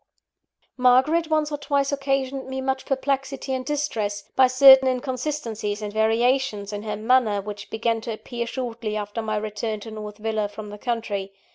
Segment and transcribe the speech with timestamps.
[0.77, 6.73] Margaret once or twice occasioned me much perplexity and distress, by certain inconsistencies and variations
[6.73, 10.69] in her manner, which began to appear shortly after my return to North Villa from
[10.71, 11.33] the country.